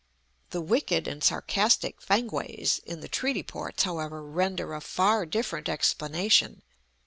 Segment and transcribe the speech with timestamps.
[0.49, 6.63] The wicked and sarcastic Fankwaes in the treaty ports, however, render a far different explanation.